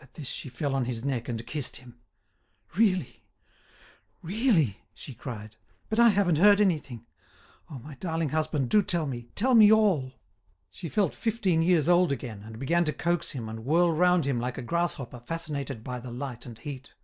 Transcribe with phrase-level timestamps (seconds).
[0.00, 2.00] At this she fell on his neck and kissed him.
[2.74, 3.26] "Really?
[4.22, 5.56] Really?" she cried.
[5.90, 7.04] "But I haven't heard anything.
[7.68, 10.14] Oh, my darling husband, do tell me; tell me all!"
[10.70, 14.40] She felt fifteen years old again, and began to coax him and whirl round him
[14.40, 16.94] like a grasshopper fascinated by the light and heat.